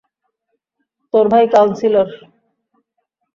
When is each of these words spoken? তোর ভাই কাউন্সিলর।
তোর 1.13 1.25
ভাই 1.31 1.45
কাউন্সিলর। 1.53 2.07